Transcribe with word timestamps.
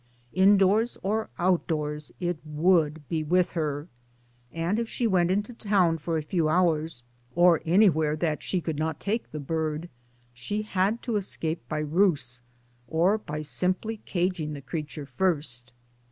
In 0.33 0.57
doors 0.57 0.97
or 1.03 1.29
outdoors 1.37 2.11
it 2.19 2.39
would 2.43 3.07
be 3.07 3.21
with 3.23 3.51
her; 3.51 3.87
and 4.51 4.79
if 4.79 4.89
she 4.89 5.05
went 5.05 5.29
into 5.29 5.53
town 5.53 5.99
for 5.99 6.17
a 6.17 6.23
few 6.23 6.49
hours, 6.49 7.03
or 7.35 7.61
anywhere 7.67 8.15
that 8.15 8.41
she 8.41 8.61
could 8.61 8.79
not 8.79 8.99
take 8.99 9.29
the 9.31 9.39
bird, 9.39 9.89
she 10.33 10.63
had 10.63 11.03
to 11.03 11.17
escape 11.17 11.61
by 11.69 11.77
ruse, 11.77 12.41
or 12.87 13.19
by 13.19 13.43
simply 13.43 13.97
caging 14.05 14.53
the 14.53 14.61
creature 14.63 15.05
first. 15.05 15.71